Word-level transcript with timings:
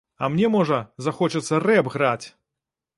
А 0.23 0.29
мне, 0.35 0.47
можа, 0.55 0.79
захочацца 1.09 1.63
рэп 1.67 1.95
граць! 1.99 2.27